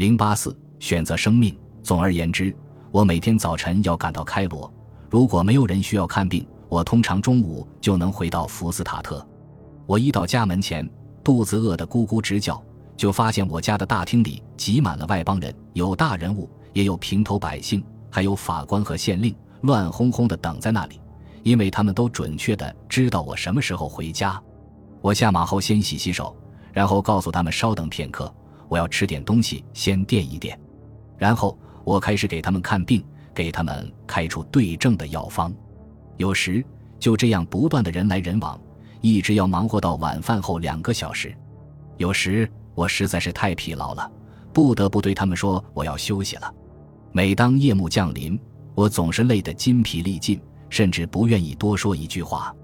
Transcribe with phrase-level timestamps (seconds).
[0.00, 1.54] 零八四选择生命。
[1.82, 2.56] 总而言之，
[2.90, 4.72] 我每天早晨要赶到开罗。
[5.10, 9.22] 如果没有人需要看病，我通常中午就能回到福斯塔特。
[9.84, 10.88] 我一到家门前，
[11.22, 12.62] 肚子饿得咕咕直叫，
[12.96, 20.98] 就发现我家的大厅里挤满了外邦人，有大人物，也有平头百姓，还有法官和县令，乱哄哄地等在那里，
[21.42, 24.42] 因为他们都准确地知道我什么时候回家。
[25.02, 26.34] 我下马后先洗洗手，
[26.72, 28.34] 然后告诉他们稍等片刻，
[28.70, 30.56] 我要吃点东西，先垫一垫。
[31.18, 33.04] 然后我开始给他们看病，
[33.34, 35.52] 给他们开出对症的药方。
[36.16, 36.64] 有时
[37.00, 38.58] 就这样不断的人来人往，
[39.00, 41.34] 一直要忙活到晚饭后两个小时。
[41.96, 44.08] 有时我实在是太疲劳了，
[44.52, 46.54] 不得不对他们说我要休息了。
[47.10, 48.38] 每当夜幕降临，
[48.76, 52.54] 我总是累得筋疲力尽，甚至不愿意多说一句话。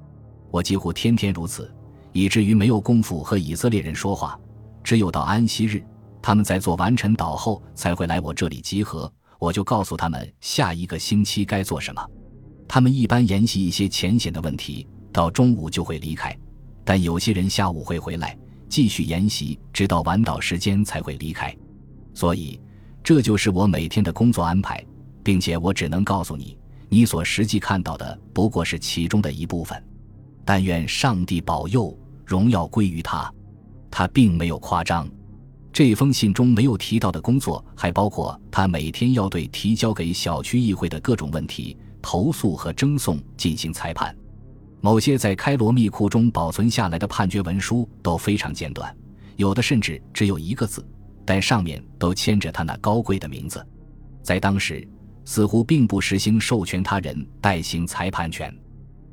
[0.53, 1.69] 我几乎天天如此，
[2.13, 4.39] 以至于没有功夫和以色列人说话。
[4.85, 5.83] 只有到安息日，
[6.27, 9.09] 他们在做完晨祷后才会来我这里集合，
[9.39, 12.05] 我就告诉他们下一个星期该做什么。
[12.67, 16.37] 他们一般研习一些浅显的问题，到中午就会离开。
[16.85, 18.37] 但有些人下午会回来
[18.69, 21.57] 继续研习，直到晚祷时间才会离开。
[22.13, 22.61] 所以，
[23.05, 24.85] 这就是我每天的工作安排，
[25.23, 26.59] 并且我只能告诉你，
[26.89, 29.81] 你所实际看到的不过是其中的一部分。
[30.45, 33.33] 但愿上帝保佑，荣耀归于他。
[33.93, 35.09] 他并没有夸张。
[35.77, 41.77] 这封信中没有提到的工作，还包括他每天要对提交给小区议会的各种问题。
[42.01, 44.17] 投诉和争讼进行裁判，
[44.81, 48.97] 某些在开罗密库中保存下来的判决文书都非常简短，
[49.37, 50.83] 有的甚至只有一个字，
[51.27, 53.63] 但上面都签着他那高贵的名字。
[54.23, 54.89] 在当时，
[55.27, 58.51] 似乎并不实行授权他人代行裁判权。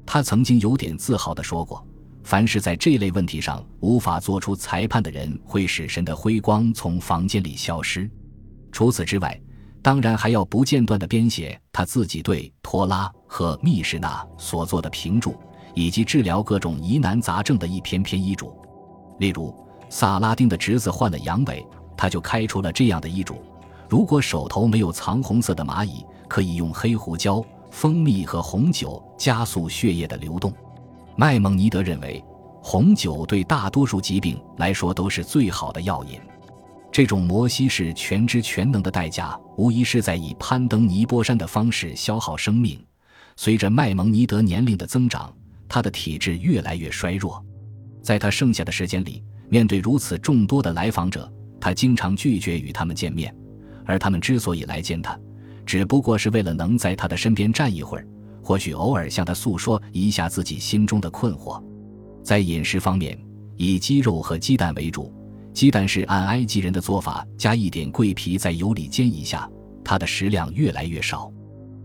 [0.06, 1.86] 他曾经有点自豪地说过
[2.23, 8.09] ：“凡是在这类问题上无法做出裁判的人，会使神的辉光从房间里消失。”
[8.71, 9.39] 除此之外。
[9.83, 15.35] 当然还要不间断地编写他自己对托拉和密室那所做的评注，
[15.75, 18.55] 以及治疗各种疑难杂症的一篇篇医嘱。
[19.19, 19.53] 例如，
[19.90, 21.61] 萨拉丁的侄子患了阳痿，
[21.97, 23.35] 他就开出了这样的医嘱：
[23.90, 30.53] 如果手头没有藏红色的蚂蚁，可以用黑胡椒、蜂蜜和红酒加速血液的流动。
[31.16, 32.24] 麦蒙尼德认为，
[32.62, 36.19] 红酒对大多数疾病来说都是最好的药引。
[36.91, 42.79] 这种摩西式全知全能的代价，无疑是在以攀登尼泊山的方式消耗生命。
[43.35, 45.31] 随着麦蒙尼德年龄的增长，
[45.68, 47.44] 他的体质越来越衰弱。
[48.02, 53.34] 在他剩下的时间里，面对如此众多的来访者，他经常拒绝与他们见面。
[53.85, 55.19] 而他们之所以来见他，
[55.66, 58.07] 只不过是为了能在他的身边站一会儿，
[58.43, 61.63] 或许偶尔向他诉说一下自己心中的困惑。
[62.21, 63.17] 在饮食方面，
[63.55, 65.11] 以鸡肉和鸡蛋为主。
[65.53, 69.49] 鸡蛋是按埃及人的做法，加一点桂皮在油里煎一下。
[69.83, 71.31] 他的食量越来越少，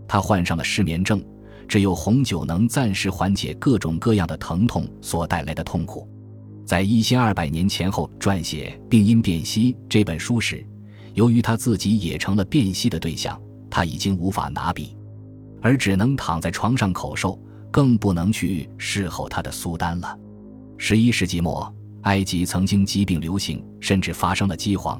[0.07, 1.23] 他患上了失眠症，
[1.67, 6.07] 只有红酒能暂时缓解各种各样的疼痛所带来的痛苦。
[6.65, 10.65] 在一千二百年前后撰写《病因辨析》这本书时，
[11.13, 13.39] 由于他自己也成了辨析的对象，
[13.69, 14.95] 他已经无法拿笔，
[15.61, 17.39] 而只能躺在床上口授，
[17.71, 20.17] 更不能去侍候他的苏丹了。
[20.77, 21.73] 十一世纪末。
[22.03, 24.99] 埃及曾经疾病流行，甚至发生了饥荒。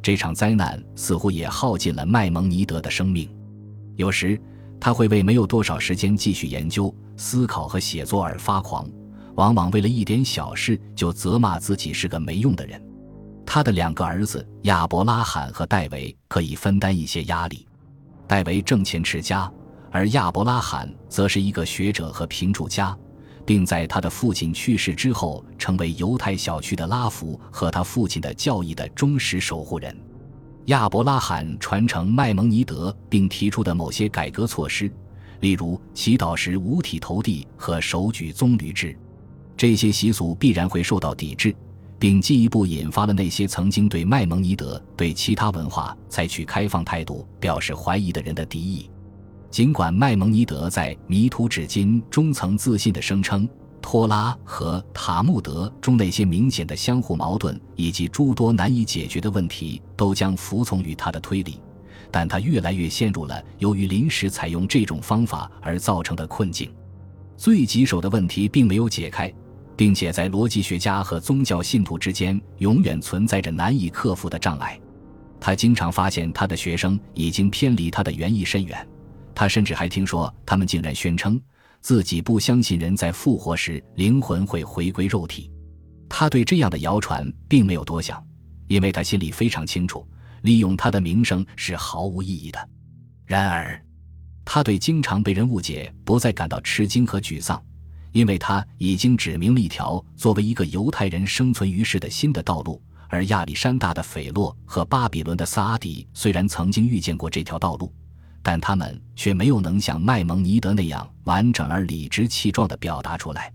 [0.00, 3.28] 这场灾难似乎也耗尽了麦蒙尼德的生命。
[3.96, 4.40] 有时，
[4.78, 8.88] 他会为没有多少时间继续研究、思考和写作而发狂，
[9.34, 12.80] 往往为了一点小事就责骂自己是个没用的人。
[13.44, 17.66] 他的两个儿子亚伯拉罕和戴维可以分担一些压力。
[18.28, 19.52] 戴维挣钱持家，
[19.96, 22.94] 而亚伯拉罕则是一个学者和评注家。
[23.46, 29.96] 并在他的父亲去世之后，成为犹太小区的拉夫和他父亲的教义的忠实守护人。
[30.66, 34.92] 亚伯拉罕传承麦蒙尼德并提出的某些改革措施，
[35.40, 38.98] 例如祈祷时五体投地和手举棕榈枝，
[39.56, 41.54] 这些习俗必然会受到抵制，
[42.00, 48.90] 并进一步引发了那些曾经对麦蒙尼德对其他文化采取开放态度表示怀疑的人的敌意。
[49.56, 53.48] 尽管麦蒙尼德在《迷途纸巾》中曾自信地声称，
[53.80, 61.58] 托拉和塔木德中那些明显的相互矛盾以及诸多难以解决的问题都将服从于他的推理，
[62.10, 66.70] 但他越来越陷入了由于临时采用这种方法而造成的困境。
[67.38, 69.32] 最棘手的问题并没有解开，
[69.74, 74.78] 并且在逻辑学家和宗教信徒之间永远存在着难以克服的障碍。
[75.40, 78.86] 他经常发现他的学生已经偏离他的原意甚远。
[79.36, 81.38] 他甚至还听说，他们竟然宣称
[81.82, 85.52] 自己不相信人在复活时灵魂会回归肉体。
[86.08, 88.24] 他对这样的谣传并没有多想，
[88.66, 90.08] 因为他心里非常清楚，
[90.40, 92.68] 利用他的名声是毫无意义的。
[93.26, 93.78] 然而，
[94.42, 97.62] 他对经常被人误解不再感到吃惊和沮丧，
[98.12, 102.82] 因为他已经指明了一条作为一个犹太人生存于世的新的道路。
[103.08, 107.92] 而亚历山大的斐洛和巴比伦的萨阿底虽然曾经遇见过这条道路，
[108.46, 113.52] 但他们却没有能像麦蒙尼德那样完整而理直气壮地表达出来。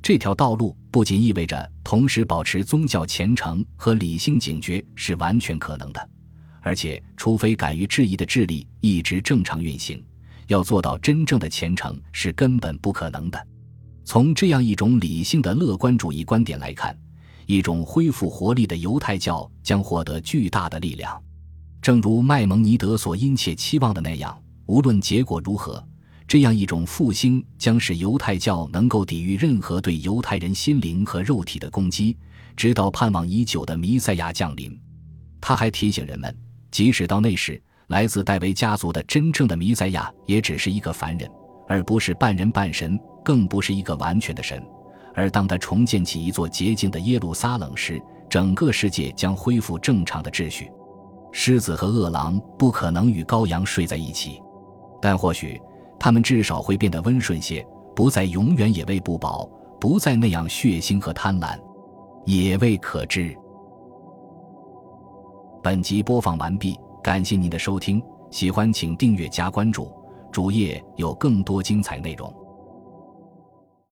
[0.00, 6.08] 这条道路不仅意味着同时保持宗教虔诚和理性警觉是完全可能的，
[6.60, 10.00] 而且除非敢于质疑的智力一直正常运行，
[10.46, 13.46] 要做到真正的虔诚是根本不可能的。
[14.04, 16.96] 从这样一种理性的乐观主义观点来看。
[17.46, 21.18] 一种恢复活力的犹太教将获得巨大的力量，
[21.80, 24.36] 正如麦蒙尼德所殷切期望的那样。
[24.66, 25.82] 无论结果如何，
[26.26, 32.14] 这样一种复兴将使犹太教能够抵御任何对犹太人心灵和肉体的攻击，
[32.54, 34.78] 直到盼望已久的弥赛亚降临。
[35.40, 36.36] 他还提醒人们，
[36.70, 41.30] 即使到那时，来自戴维家族的真正的弥赛亚也只是一个凡人，
[41.66, 44.62] 而不是半人半神，更不是一个完全的神。
[45.14, 47.98] 而当他重建起一座洁净的耶路撒冷时，
[48.28, 50.70] 整个世界将恢复正常的秩序。
[51.30, 54.42] 狮子和饿狼不可能与羔羊睡在一起，
[55.00, 55.60] 但或许
[55.98, 59.48] 他们至少会变得温顺些，不再永远也喂不饱，
[59.80, 61.58] 不再那样血腥和贪婪，
[62.24, 63.36] 也未可知。
[65.62, 69.92] 本集播放完毕，感谢您的收听，喜欢请订阅加关注，
[70.32, 72.32] 主页有更多精彩内容。